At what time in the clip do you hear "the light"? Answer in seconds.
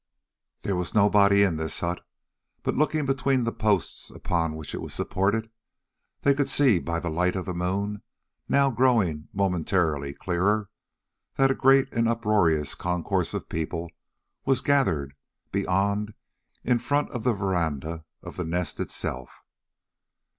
6.99-7.35